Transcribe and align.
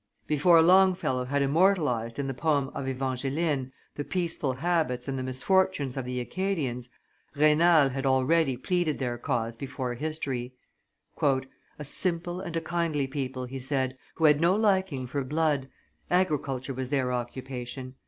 Before 0.25 0.59
Longfellow 0.63 1.25
had 1.25 1.43
immortalized, 1.43 2.17
in 2.17 2.25
the 2.25 2.33
poem 2.33 2.69
of 2.69 2.87
Evangeline, 2.87 3.71
the 3.93 4.03
peaceful 4.03 4.53
habits 4.53 5.07
and 5.07 5.15
the 5.15 5.21
misfortunes 5.21 5.95
of 5.95 6.05
the 6.05 6.19
Acadians, 6.19 6.89
Raynal 7.35 7.89
had 7.91 8.03
already 8.07 8.57
pleaded 8.57 8.97
their 8.97 9.19
cause 9.19 9.55
before 9.55 9.93
history. 9.93 10.55
"A 11.21 11.43
simple 11.83 12.41
and 12.41 12.55
a 12.57 12.61
kindly 12.61 13.05
people," 13.05 13.45
he 13.45 13.59
said, 13.59 13.95
"who 14.15 14.25
had 14.25 14.41
no 14.41 14.55
liking 14.55 15.05
for 15.05 15.23
blood, 15.23 15.69
agriculture 16.09 16.73
was 16.73 16.89
their 16.89 17.13
occupation. 17.13 17.93